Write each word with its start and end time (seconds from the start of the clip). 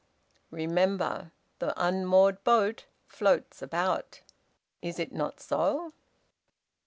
Remember 0.49 1.31
'the 1.59 1.73
unmoored 1.77 2.43
boat 2.43 2.87
floats 3.05 3.61
about.' 3.61 4.21
Is 4.81 4.97
it 4.97 5.11
not 5.13 5.39
so?" 5.39 5.93